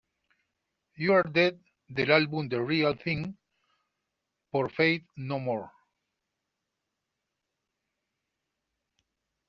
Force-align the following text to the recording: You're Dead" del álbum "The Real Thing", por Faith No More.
You're 0.97 1.21
Dead" 1.31 1.59
del 1.87 2.11
álbum 2.11 2.49
"The 2.49 2.57
Real 2.59 2.95
Thing", 2.97 3.35
por 4.49 4.71
Faith 4.71 5.05
No 5.15 5.37
More. 5.37 5.69